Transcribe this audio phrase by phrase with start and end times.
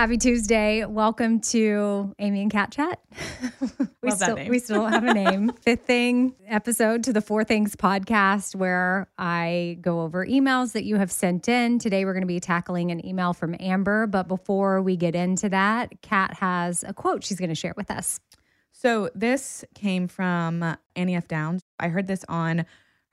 [0.00, 0.82] Happy Tuesday.
[0.86, 3.00] Welcome to Amy and Cat Chat.
[4.02, 5.52] we still we still have a name.
[5.60, 10.96] Fifth thing episode to the Four Things podcast where I go over emails that you
[10.96, 11.78] have sent in.
[11.78, 15.50] Today we're going to be tackling an email from Amber, but before we get into
[15.50, 18.20] that, Kat has a quote she's going to share with us.
[18.72, 21.28] So this came from Annie F.
[21.28, 21.60] Downs.
[21.78, 22.64] I heard this on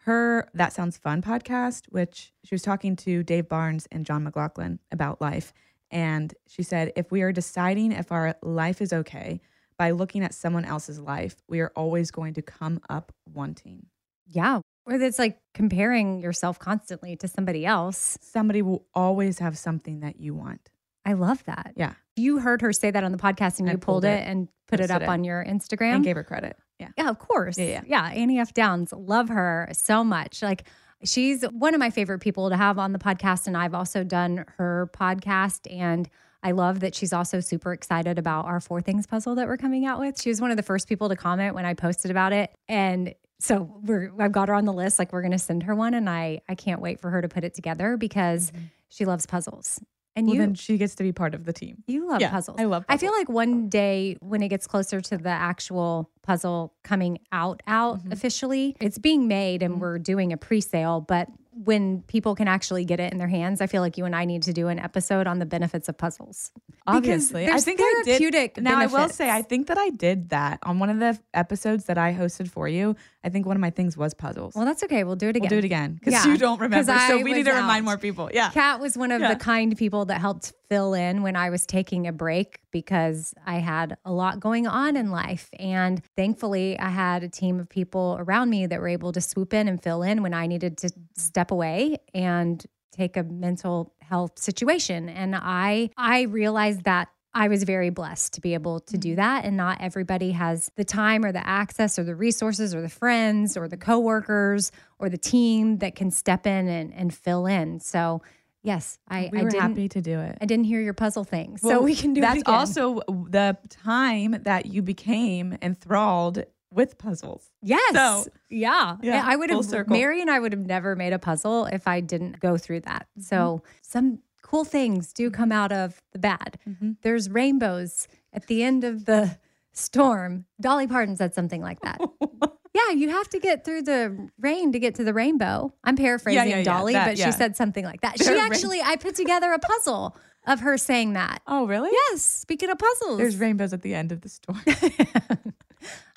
[0.03, 4.80] her That Sounds Fun podcast, which she was talking to Dave Barnes and John McLaughlin
[4.90, 5.52] about life.
[5.92, 9.42] And she said, if we are deciding if our life is okay
[9.78, 13.88] by looking at someone else's life, we are always going to come up wanting.
[14.26, 14.59] Yeah.
[14.86, 18.18] Or it's like comparing yourself constantly to somebody else.
[18.22, 20.70] Somebody will always have something that you want.
[21.06, 21.74] I love that.
[21.76, 21.94] Yeah.
[22.16, 24.50] You heard her say that on the podcast and you pulled pulled it, it, and
[24.68, 25.96] put it up it, on your Instagram.
[25.96, 26.58] And gave her credit.
[26.80, 26.90] Yeah.
[26.97, 27.58] Yeah, of course.
[27.58, 28.09] Yeah, Yeah, yeah.
[28.09, 28.53] Annie F.
[28.53, 28.92] Downs.
[28.94, 30.42] Love her so much.
[30.42, 30.66] Like
[31.03, 33.47] she's one of my favorite people to have on the podcast.
[33.47, 35.72] And I've also done her podcast.
[35.72, 36.09] And
[36.44, 39.85] I love that she's also super excited about our four things puzzle that we're coming
[39.85, 40.22] out with.
[40.22, 42.52] She was one of the first people to comment when I posted about it.
[42.68, 44.97] And so we're I've got her on the list.
[45.00, 47.44] Like we're gonna send her one and I I can't wait for her to put
[47.44, 48.66] it together because mm-hmm.
[48.90, 49.79] she loves puzzles.
[50.17, 51.83] And Well, you then she gets to be part of the team.
[51.88, 52.59] you love Yeah, puzzles.
[52.59, 56.73] I love I feel like one day when it gets closer to the actual puzzle
[56.83, 58.11] coming out out Mm-hmm.
[58.11, 61.29] officially, it's being made and we're doing a pre-sale, but
[61.63, 64.25] when people can actually get it in their hands, I feel like you and I
[64.25, 66.51] need to do an episode on the benefits of puzzles.
[66.85, 68.06] Because Obviously, I there's think I did.
[68.06, 71.19] therapeutic Now I will say, I think that I did that on one of the
[71.34, 72.96] episodes that I hosted for you.
[73.23, 74.56] I think one of my things was puzzles.
[74.56, 75.03] Well, that's okay.
[75.03, 75.41] We'll do it again.
[75.41, 76.85] we'll do it again because Yeah, you don't remember.
[76.85, 78.29] So I we need was to remind more people.
[78.34, 78.51] Yeah.
[78.51, 79.34] Kat was one of Yeah.
[79.34, 83.56] the kind people that helped fill in when I was taking a break because I
[83.56, 85.50] had a lot going on in life.
[85.59, 89.53] And thankfully, I had a team of people around me that were able to swoop
[89.53, 94.40] in and fill in when I needed to step away and take a mental health
[94.40, 95.09] situation.
[95.09, 99.17] And I I realized that I was very blessed to be able to do mm-hmm.
[99.17, 99.46] that.
[99.46, 103.55] And not everybody has the time or the access or the resources or the friends
[103.55, 107.79] or the coworkers or the team that can step in and, and fill in.
[107.79, 108.23] So
[108.64, 110.38] yes, I, we I were happy to do it.
[110.41, 111.58] I didn't hear your puzzle thing.
[111.58, 116.44] so we can do That's also the time that you became enthralled
[116.78, 117.50] with puzzles.
[117.62, 117.94] Yes.
[117.94, 118.97] So, yeah.
[119.02, 119.91] yeah, I would have circle.
[119.97, 123.08] Mary and I would have never made a puzzle if I didn't go through that.
[123.09, 123.24] Mm-hmm.
[123.24, 126.59] So some cool things do come out of the bad.
[126.70, 126.91] Mm-hmm.
[127.02, 129.38] There's rainbows at the end of the
[129.74, 130.46] storm.
[130.62, 132.00] Dolly Parton said something like that.
[132.76, 135.73] yeah, you have to get through the rain to get to the rainbow.
[135.84, 138.22] I'm paraphrasing yeah, yeah, Dolly, that- but she said something like that.
[138.22, 140.16] She are rain- actually, I put together a puzzle
[140.46, 141.41] of her saying that.
[141.47, 141.90] Oh, really?
[141.91, 144.59] Yes, speaking of puzzles, There's rainbows at the end of the story.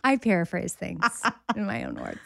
[0.05, 1.23] I paraphrase things
[1.57, 2.19] in my own words.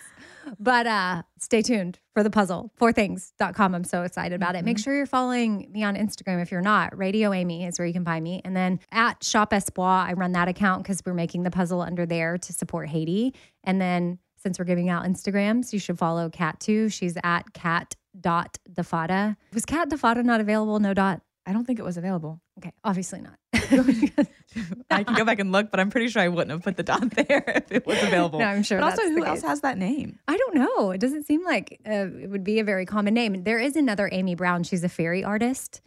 [0.58, 2.70] But uh, stay tuned for the puzzle.
[2.78, 3.74] Fourthings.com.
[3.74, 4.64] I'm so excited about it.
[4.64, 6.96] Make sure you're following me on Instagram if you're not.
[6.96, 8.40] Radio Amy is where you can find me.
[8.44, 12.06] And then at Shop Espoir, I run that account because we're making the puzzle under
[12.06, 13.34] there to support Haiti.
[13.62, 16.88] And then since we're giving out Instagrams, you should follow Kat too.
[16.90, 19.36] She's at cat.defada.
[19.52, 20.78] Was Cat Defada not available?
[20.80, 21.22] No dot.
[21.46, 22.40] I don't think it was available.
[22.58, 23.38] Okay, obviously not.
[24.90, 26.82] I can go back and look, but I'm pretty sure I wouldn't have put the
[26.82, 28.38] dot there if it was available.
[28.38, 30.18] No, I'm sure But also, who else has that name?
[30.28, 30.90] I don't know.
[30.90, 33.44] It doesn't seem like uh, it would be a very common name.
[33.44, 34.62] There is another Amy Brown.
[34.64, 35.80] She's a fairy artist.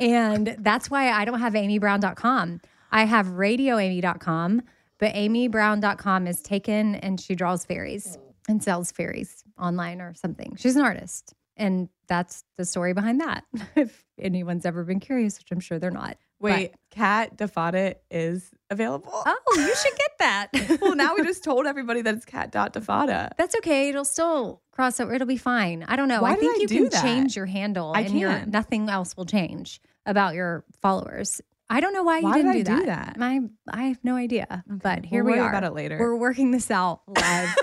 [0.00, 2.60] and that's why I don't have amybrown.com.
[2.90, 4.62] I have radioamy.com,
[4.98, 8.18] but amybrown.com is taken and she draws fairies
[8.48, 10.56] and sells fairies online or something.
[10.58, 11.34] She's an artist.
[11.56, 13.44] And that's the story behind that.
[13.76, 16.16] if anyone's ever been curious, which I'm sure they're not.
[16.40, 19.12] Wait, Cat Defada is available?
[19.14, 20.48] Oh, you should get that.
[20.80, 23.30] well, now we just told everybody that it's Cat Dot Defada.
[23.38, 23.90] That's okay.
[23.90, 25.14] It'll still cross over.
[25.14, 25.84] It'll be fine.
[25.86, 26.22] I don't know.
[26.22, 27.02] Why I did think I you do can that?
[27.02, 28.50] change your handle I and your can.
[28.50, 31.40] nothing else will change about your followers.
[31.70, 33.06] I don't know why you Why didn't did do, I do that.
[33.06, 33.18] that?
[33.18, 33.40] My,
[33.70, 34.64] I have no idea.
[34.66, 35.48] But here We'll we are.
[35.48, 35.96] about it later.
[35.98, 37.56] We're working this out live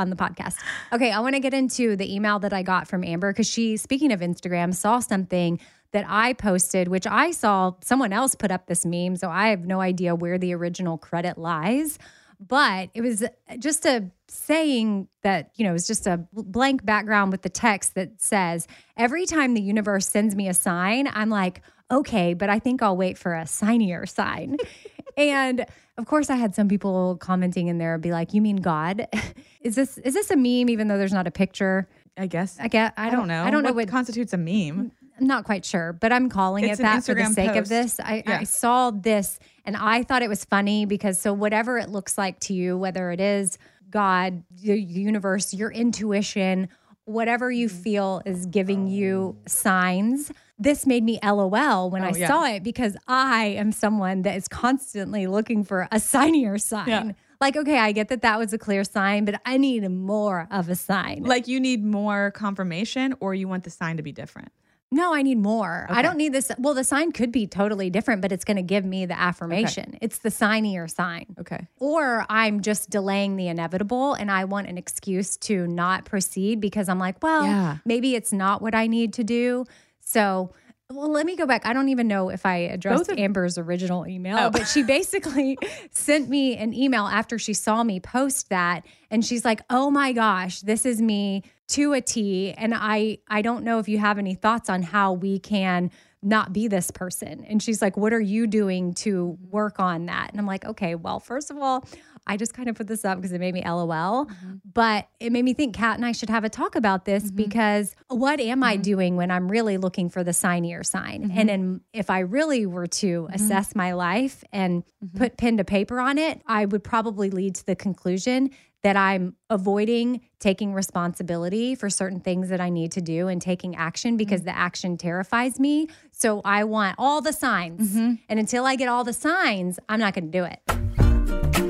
[0.00, 0.56] on the podcast.
[0.92, 3.76] Okay, I want to get into the email that I got from Amber because she,
[3.76, 5.60] speaking of Instagram, saw something
[5.92, 9.16] that I posted, which I saw someone else put up this meme.
[9.16, 11.98] So I have no idea where the original credit lies.
[12.40, 17.32] But it was uh, just a saying that, you know, it's just a blank background
[17.32, 21.60] with the text that says, every time the universe sends me a sign, I'm like,
[21.90, 24.56] okay, but I think I'll wait for a signier sign.
[25.28, 25.66] and
[25.98, 29.06] of course, I had some people commenting in there be like, "You mean God?
[29.60, 30.70] is this is this a meme?
[30.70, 32.56] Even though there's not a picture, I guess.
[32.58, 32.94] I get.
[32.96, 33.44] I I don't, don't know.
[33.44, 34.92] I don't know what constitutes a meme.
[35.20, 38.00] I'm not quite sure, but I'm calling It's it that for the sake of this.
[38.00, 38.38] I, Yeah.
[38.40, 42.40] I saw this and I thought it was funny because so whatever it looks like
[42.40, 43.58] to you, whether it is
[43.90, 46.70] God, the universe, your intuition,
[47.04, 47.82] whatever you Mm-hmm.
[47.82, 50.32] feel is giving you signs.
[50.60, 52.28] This made me LOL when oh, I Oh, yeah.
[52.28, 56.88] saw it because I am someone that is constantly looking for a signier sign.
[56.88, 57.12] Yeah.
[57.40, 60.68] Like, okay, I get that that was a clear sign, but I need more of
[60.68, 61.22] a sign.
[61.22, 64.52] Like you need more confirmation, or you want the sign to be different.
[64.92, 65.86] No, I need more.
[65.88, 66.50] I don't need this.
[66.58, 69.96] Well, the sign could be totally different, but it's going to give me the affirmation.
[70.02, 71.26] It's the signier sign.
[71.38, 71.68] Okay.
[71.78, 76.88] Or I'm just delaying the inevitable and I want an excuse to not proceed because
[76.88, 77.76] I'm like, well, Yeah.
[77.84, 79.64] maybe it's not what I need to do.
[80.10, 80.50] So,
[80.90, 81.64] well, let me go back.
[81.64, 84.50] I don't even know if I addressed of- Amber's original email, Oh.
[84.50, 85.56] but she basically
[85.92, 88.84] sent me an email after she saw me post that.
[89.08, 92.52] And she's like, oh my gosh, this is me to a T.
[92.58, 95.92] And I, I don't know if you have any thoughts on how we can
[96.22, 97.44] not be this person.
[97.48, 100.30] And she's like, what are you doing to work on that?
[100.32, 101.86] And I'm like, okay, well, first of all,
[102.26, 104.54] I just kind of put this up because it made me LOL, mm-hmm.
[104.72, 107.36] but it made me think Kat and I should have a talk about this mm-hmm.
[107.36, 108.82] because what am I mm-hmm.
[108.82, 111.32] doing when I'm really looking for the signier sign?
[111.34, 114.84] And then if I really were to assess my life and
[115.16, 118.50] put pen to paper on it, I would probably lead to the conclusion
[118.82, 123.76] that I'm avoiding taking responsibility for certain things that I need to do and taking
[123.76, 125.88] action because the action terrifies me.
[126.12, 127.94] So I want all the signs.
[128.28, 131.69] And until I get all the signs, I'm not going to do it.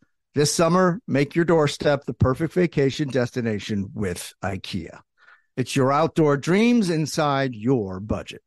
[0.33, 5.01] This summer, make your doorstep the perfect vacation destination with IKEA.
[5.57, 8.41] It's your outdoor dreams inside your budget.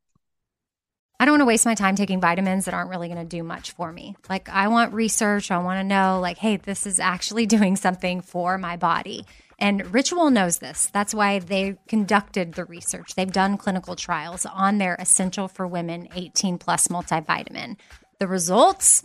[1.21, 3.43] I don't want to waste my time taking vitamins that aren't really going to do
[3.43, 4.17] much for me.
[4.31, 5.51] Like, I want research.
[5.51, 9.27] I want to know, like, hey, this is actually doing something for my body.
[9.59, 10.89] And Ritual knows this.
[10.91, 13.15] That's why they conducted the research.
[13.15, 17.77] They've done clinical trials on their Essential for Women 18 Plus multivitamin.
[18.19, 19.05] The results?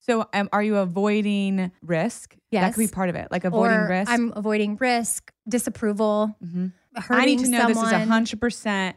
[0.00, 2.34] So, um, are you avoiding risk?
[2.50, 2.62] Yes.
[2.62, 4.10] That could be part of it, like avoiding or risk.
[4.10, 6.72] I'm avoiding risk, disapproval, Mhm.
[6.96, 8.00] hurting I need to know this is someone.
[8.02, 8.10] Mm-hmm.
[8.10, 8.96] hundred percent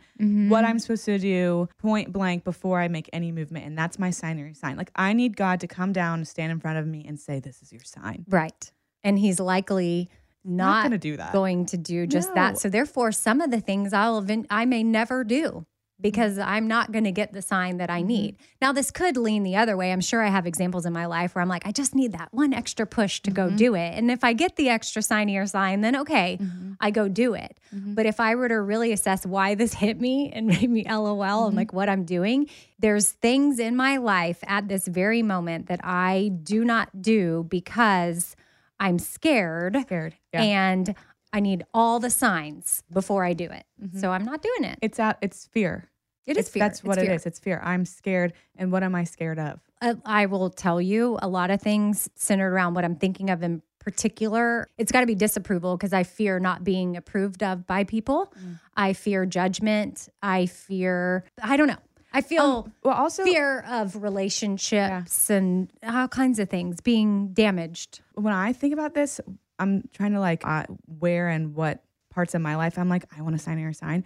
[0.49, 4.09] what I'm supposed to do, point blank, before I make any movement, and that's my
[4.09, 4.77] sign or sign.
[4.77, 7.61] Like I need God to come down, stand in front of me, and say, "This
[7.61, 8.71] is your sign." Right.
[9.03, 10.09] And he's likely
[10.45, 11.33] not, gonna do that.
[11.33, 12.35] Going to do just No.
[12.35, 12.57] that.
[12.57, 15.65] So therefore, some of the things I'll event- I may never do
[16.01, 16.49] because Mm-hmm.
[16.49, 18.35] I'm not going to get the sign that I need.
[18.61, 19.91] Now, this could lean the other way.
[19.91, 22.29] I'm sure I have examples in my life where I'm like, I just need that
[22.31, 23.49] one extra push to Mm-hmm.
[23.49, 23.93] go do it.
[23.95, 26.73] And if I get the extra sign or sign, then okay, Mm-hmm.
[26.79, 27.57] I go do it.
[27.71, 31.17] But if I were to really assess why this hit me and made me LOL
[31.17, 31.47] Mm-hmm.
[31.47, 35.79] and like what I'm doing, there's things in my life at this very moment that
[35.83, 38.35] I do not do because
[38.79, 40.15] I'm scared Scared.
[40.33, 40.41] Yeah.
[40.41, 40.95] and
[41.33, 43.63] I need all the signs before I do it.
[43.81, 43.99] Mm-hmm.
[43.99, 44.79] So I'm not doing it.
[44.81, 45.17] it's out.
[45.21, 45.87] It's fear.
[46.27, 46.59] It is It's- fear.
[46.63, 47.15] That's what it's it fear.
[47.15, 47.25] is.
[47.25, 47.61] It's fear.
[47.63, 48.33] I'm scared.
[48.55, 49.59] And what am I scared of?
[49.81, 53.41] Uh, I will tell you a lot of things centered around what I'm thinking of
[53.41, 54.67] in particular.
[54.77, 58.31] It's got to be disapproval because I fear not being approved of by people.
[58.39, 58.59] Mm.
[58.77, 60.07] I fear judgment.
[60.21, 61.77] I fear, I don't know.
[62.13, 68.01] I feel um, Well, also fear of relationships and all kinds of things being damaged.
[68.15, 69.19] when I think about this,
[69.61, 70.65] I'm trying to like uh,
[70.99, 74.03] where and what parts of my life I'm like, I want to sign or sign.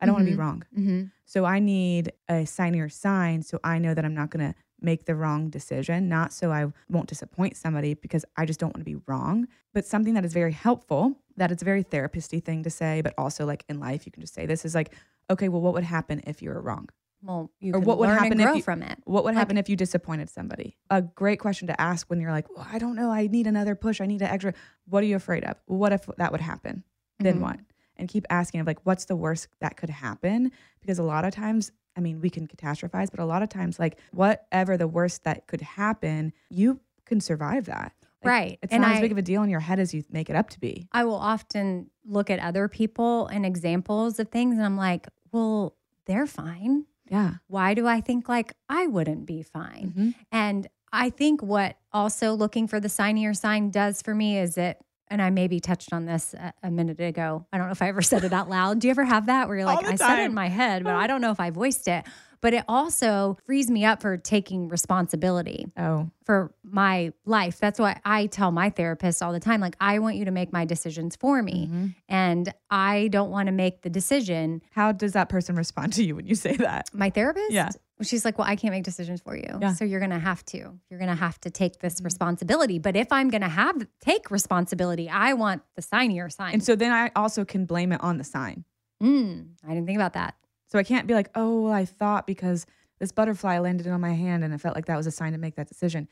[0.00, 0.64] I don't want to be wrong.
[0.78, 1.04] Mm-hmm.
[1.26, 4.54] So I need a sign or sign so I know that I'm not going to
[4.80, 8.86] make the wrong decision, not so I won't disappoint somebody because I just don't want
[8.86, 12.62] to be wrong, but something that is very helpful, that it's a very therapist-y thing
[12.62, 14.94] to say, but also like in life, you can just say this is like,
[15.30, 16.88] okay, well, what would happen if you were wrong?
[17.22, 18.98] Well, you Or what would happen if you- from it.
[19.04, 20.76] What would happen if you disappointed somebody?
[20.90, 23.74] A great question to ask when you're like, well, I don't know, I need another
[23.74, 24.54] push, I need an extra.
[24.88, 25.56] What are you afraid of?
[25.66, 26.84] What if that would happen?
[27.18, 27.42] Then Mhm.
[27.42, 27.60] what?
[27.96, 30.52] And keep asking of like, what's the worst that could happen?
[30.80, 33.80] Because a lot of times, I mean, we can catastrophize, but a lot of times,
[33.80, 37.92] like whatever the worst that could happen, you can survive that.
[38.22, 38.58] Like, Right.
[38.62, 40.30] It's And not I- as big of a deal in your head as you make
[40.30, 40.86] it up to be.
[40.92, 45.74] I will often look at other people and examples of things, and I'm like, well,
[46.04, 46.84] they're fine.
[47.10, 47.34] Yeah.
[47.46, 49.92] Why do I think like I wouldn't be fine?
[49.96, 50.14] Mhm.
[50.32, 54.78] And I think what also looking for the signier sign does for me is it,
[55.10, 57.46] and I maybe touched on this a, a minute ago.
[57.52, 58.78] I don't know if I ever said it out loud.
[58.80, 60.94] Do you ever have that where you're like, I said it in my head, but
[60.94, 62.04] I don't know if I voiced it.
[62.40, 67.58] But it also frees me up for taking responsibility Oh, for my life.
[67.58, 70.52] That's why I tell my therapist all the time like, I want you to make
[70.52, 71.68] my decisions for me.
[71.68, 71.94] Mhm.
[72.08, 74.62] And I don't want to make the decision.
[74.70, 76.90] how does that person respond to you when you say that?
[76.92, 77.70] My therapist, Yeah.
[78.02, 79.58] She's like, Well, I can't make decisions for you.
[79.60, 79.74] Yeah.
[79.74, 80.78] So you're going to have to.
[80.88, 82.78] You're going to have to take this responsibility.
[82.78, 86.54] But if I'm going to have take responsibility, I want the signier sign.
[86.54, 88.64] And so then I also can blame it on the sign.
[89.02, 90.34] Mm, I didn't think about that.
[90.68, 92.66] So I can't be like, oh, well, I thought because
[92.98, 95.38] this butterfly landed on my hand and it felt like that was a sign to
[95.38, 96.08] make that decision.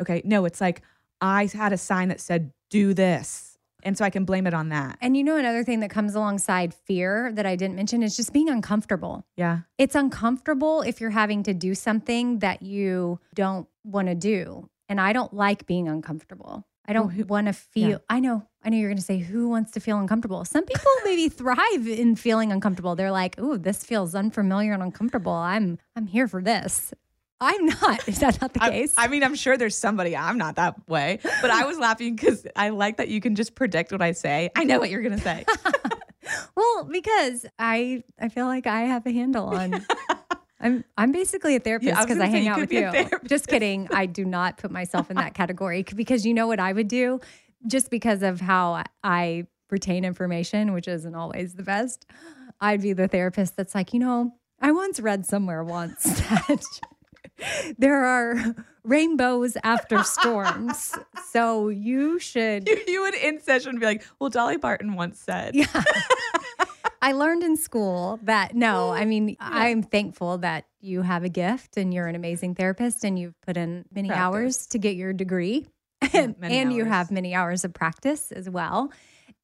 [0.00, 0.22] Okay.
[0.24, 0.82] No, it's like
[1.20, 3.49] I had a sign that said, do this.
[3.82, 4.98] And so I can blame it on that.
[5.00, 8.32] And you know, another thing that comes alongside fear that I didn't mention is just
[8.32, 9.24] being uncomfortable.
[9.36, 9.60] Yeah.
[9.78, 14.68] it's uncomfortable if you're having to do something that you don't want to do.
[14.88, 16.66] And I don't like being uncomfortable.
[16.86, 17.98] I don't oh, who- want to feel, yeah.
[18.08, 20.44] I know, I know you're going to say, who wants to feel uncomfortable?
[20.44, 22.96] Some people maybe thrive in feeling uncomfortable.
[22.96, 25.32] They're like, ooh, this feels unfamiliar and uncomfortable.
[25.32, 26.92] I'm, I'm here for this.
[27.40, 28.06] I'm not.
[28.06, 28.94] Is that not the I, case?
[28.96, 32.46] I mean, I'm sure there's somebody, I'm not that way, but I was laughing because
[32.54, 34.50] I like that you can just predict what I say.
[34.54, 35.46] I know what you're going to say.
[36.54, 39.84] well, because I, I feel like I have a handle on.
[40.62, 42.92] I'm I'm basically a therapist because gonna I hang out with you.
[43.24, 43.88] Just kidding.
[43.92, 47.18] I do not put myself in that category because you know what I would do,
[47.66, 52.04] just because of how I retain information, which isn't always the best.
[52.60, 56.62] I'd be the therapist that's like, you know, I once read somewhere once that
[57.78, 60.96] there are rainbows after storms,
[61.30, 65.54] so you should you, you would in session be like, well, Dolly Parton once said.
[65.54, 65.66] yeah.
[67.02, 71.76] I learned in school that no, I mean, I'm thankful that you have a gift
[71.76, 74.22] and you're an amazing therapist and you've put in many Practice.
[74.22, 75.66] hours to get your degree.
[76.12, 78.90] And, many and you have many hours of practice as well.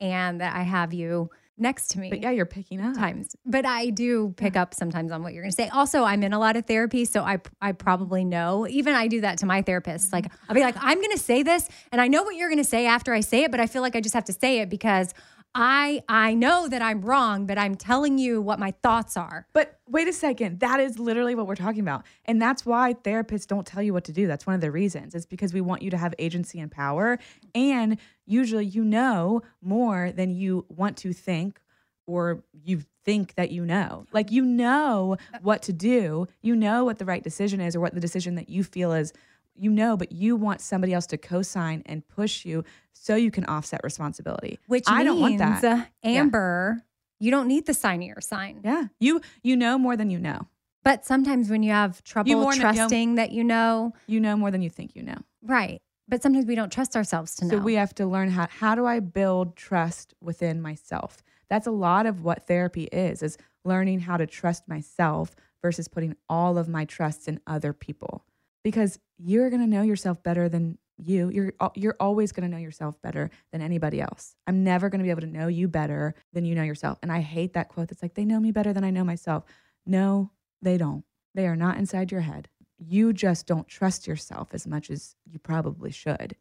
[0.01, 2.95] And that I have you next to me But yeah, you're picking up.
[2.97, 3.35] times.
[3.45, 5.69] But I do pick up sometimes on what you're going to say.
[5.69, 8.67] Also, I'm in a lot of therapy, so I I probably know.
[8.69, 10.13] Even I do that to my therapist.
[10.13, 10.45] Like mm-hmm.
[10.49, 12.65] I'll be like, I'm going to say this, and I know what you're going to
[12.65, 14.69] say after I say it, but I feel like I just have to say it
[14.71, 15.15] because
[15.59, 19.47] I I know that I'm wrong, but I'm telling you what my thoughts are.
[19.55, 20.61] But wait a second.
[20.61, 22.05] That is literally what we're talking about.
[22.27, 24.27] And that's why therapists don't tell you what to do.
[24.27, 25.15] That's one of the reasons.
[25.15, 27.19] It's because we want you to have agency and power.
[27.55, 31.59] And usually you know more than you want to think
[32.07, 34.05] or you think that you know.
[34.13, 37.95] Like you know what to do, you know what the right decision is or what
[37.95, 39.15] the decision that you feel is.
[39.59, 43.45] You know, but you want somebody else to co-sign and push you so you can
[43.47, 44.59] offset responsibility.
[44.67, 45.65] Which I don't want that.
[45.65, 46.85] uh, Amber,
[47.21, 48.61] you don't need the sign of your sign.
[48.65, 48.85] Yeah.
[49.01, 50.47] You you know more than you know.
[50.85, 54.37] But sometimes when you have trouble know- you know- trusting that you know, You know
[54.37, 55.19] more than you think you know.
[55.43, 55.81] right.
[56.09, 57.57] But sometimes we don't trust ourselves to know.
[57.57, 61.23] So we have to learn how how do I build trust within myself?
[61.49, 66.15] That's a lot of what therapy is is learning how to trust myself versus putting
[66.29, 68.23] all of my trusts in other people.
[68.67, 71.29] Because you're going to know yourself better than you.
[71.31, 74.35] You're you're always going to know yourself better than anybody else.
[74.49, 76.99] I'm never going to be able to know you better than you know yourself.
[77.03, 79.45] And I hate that quote that's like they know me better than I know myself.
[79.87, 81.05] No, they don't.
[81.35, 82.49] They are not inside your head.
[82.79, 86.35] You just don't trust yourself as much as you probably should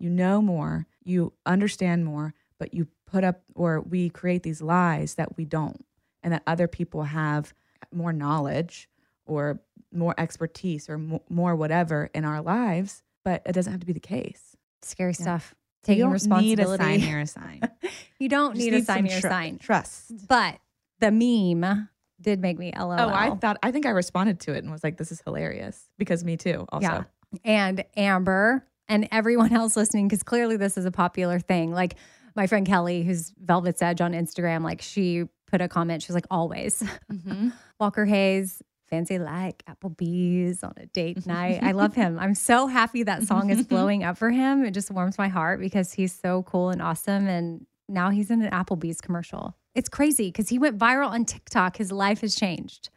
[0.00, 5.14] you know more, you understand more, but you put up or we create these lies
[5.14, 5.84] that we don't,
[6.22, 7.52] and that other people have
[7.92, 8.88] more knowledge
[9.26, 9.60] or
[9.92, 13.92] more expertise or mo- more whatever in our lives, but it doesn't have to be
[13.92, 14.56] the case.
[14.82, 15.54] Scary stuff.
[15.82, 16.84] taking you don't responsibility.
[16.84, 17.60] Need a sign near a sign.
[18.18, 19.58] you don't Just need a need sign near tr- sign.
[19.58, 20.26] Trust.
[20.28, 20.58] But
[21.00, 21.88] the meme
[22.20, 22.92] did make me LOL.
[23.00, 25.82] Oh, I thought I think I responded to it and was like, "This is hilarious,"
[25.98, 26.66] because me too.
[26.70, 27.04] Also, Yeah.
[27.44, 31.72] and Amber and everyone else listening, because clearly this is a popular thing.
[31.72, 31.96] Like
[32.36, 36.02] my friend Kelly, who's Velvet's Edge on Instagram, like she put a comment.
[36.02, 36.82] She was like, always.
[37.10, 37.52] Mhm.
[37.80, 41.60] Walker Hayes, fancy like Applebee's on a date night.
[41.62, 42.18] I love him.
[42.18, 44.64] I'm so happy that song is blowing up for him.
[44.64, 47.26] It just warms my heart because he's so cool and awesome.
[47.28, 49.56] And now he's in an Applebee's commercial.
[49.74, 51.76] It's crazy because he went viral on TikTok.
[51.76, 52.90] His life has changed.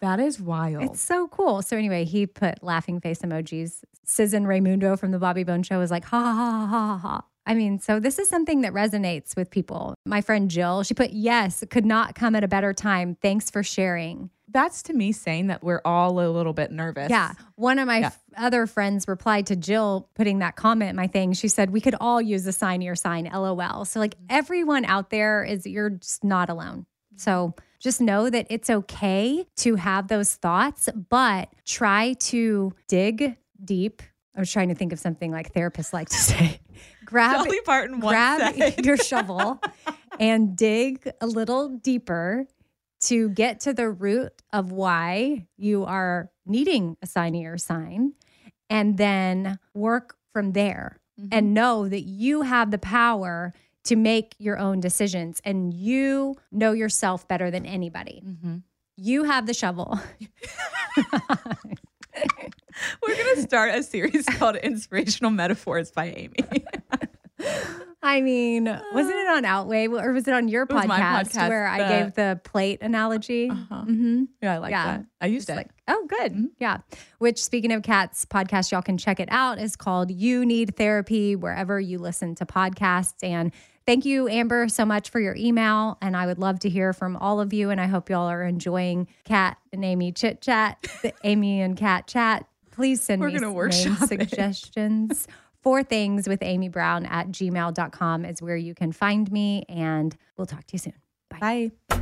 [0.00, 0.82] that is wild.
[0.82, 1.62] It's so cool.
[1.62, 3.82] So anyway, he put laughing face emojis.
[4.04, 7.24] Susan Raymundo from the Bobby Bones Show was like, ha ha ha ha ha ha.
[7.46, 9.94] I mean, so this is something that resonates with people.
[10.04, 13.16] My friend Jill, she put, yes, could not come at a better time.
[13.22, 14.30] Thanks for sharing.
[14.48, 17.10] That's to me saying that we're all a little bit nervous.
[17.10, 17.32] Yeah.
[17.54, 18.06] One of my Yeah.
[18.06, 21.34] f- other friends replied to Jill putting that comment in my thing.
[21.34, 23.84] She said, we could all use a sign your sign, LOL.
[23.84, 24.26] So, like, mm-hmm.
[24.30, 26.86] everyone out there is, you're just not alone.
[27.16, 34.02] So, just know that it's okay to have those thoughts, but try to dig deep.
[34.34, 36.60] I was trying to think of something like therapists like to say.
[37.06, 39.58] Grab Dolly Parton grab your shovel
[40.20, 42.46] and dig a little deeper
[43.04, 48.12] to get to the root of why you are needing a sign or sign
[48.68, 51.28] and then work from there Mm-hmm.
[51.32, 56.72] and know that you have the power to make your own decisions and you know
[56.72, 58.22] yourself better than anybody.
[58.22, 58.62] Mhm.
[58.98, 59.98] You have the shovel.
[63.02, 66.34] We're gonna start a series called "Inspirational Metaphors" by Amy.
[68.02, 71.66] I mean, wasn't it on Outway or was it on your my podcast, podcast, where
[71.66, 73.50] I gave the plate analogy?
[73.50, 73.82] Uh-huh.
[73.82, 74.84] hmm yeah, I like Yeah.
[74.98, 75.06] that.
[75.20, 75.56] I used it.
[75.56, 76.32] like, oh, good.
[76.34, 76.46] Mhm.
[76.58, 76.78] Yeah.
[77.18, 79.58] Which, speaking of Kat's, podcast, y'all can check it out.
[79.58, 83.22] is called You Need Therapy, wherever you listen to podcasts.
[83.24, 83.50] And
[83.86, 85.98] thank you, Amber, so much for your email.
[86.00, 87.70] And I would love to hear from all of you.
[87.70, 90.86] And I hope y'all are enjoying Cat and Amy chit chat,
[91.24, 92.46] Amy and Cat chat.
[92.70, 94.08] Please send We're me gonna workshop it.
[94.28, 95.26] suggestions.
[95.66, 99.64] Four things with Amy Brown at gmail.com is where you can find me.
[99.68, 100.92] And we'll talk to you soon.
[101.28, 101.72] Bye.
[101.88, 101.98] Bye.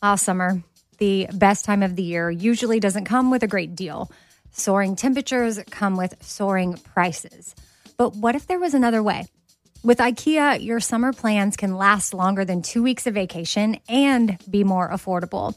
[0.00, 0.62] Ah, summer,
[0.98, 4.08] the best time of the year, usually doesn't come with a great deal.
[4.52, 7.56] Soaring temperatures come with soaring prices.
[7.96, 9.26] But what if there was another way?
[9.82, 14.62] With IKEA, your summer plans can last longer than two weeks of vacation and be
[14.62, 15.56] more affordable.